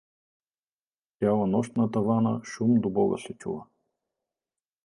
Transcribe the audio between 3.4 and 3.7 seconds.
чува.